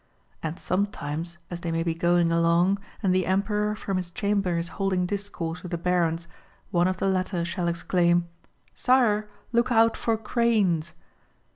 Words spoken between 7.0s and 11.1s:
latter shall exclaim:" Sire! Look out for Cranes